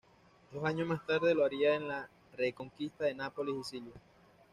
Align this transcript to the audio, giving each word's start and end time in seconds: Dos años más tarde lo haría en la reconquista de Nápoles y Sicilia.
Dos 0.51 0.63
años 0.65 0.87
más 0.87 1.05
tarde 1.05 1.35
lo 1.35 1.45
haría 1.45 1.75
en 1.75 1.87
la 1.87 2.09
reconquista 2.35 3.03
de 3.03 3.13
Nápoles 3.13 3.53
y 3.57 3.63
Sicilia. 3.63 3.93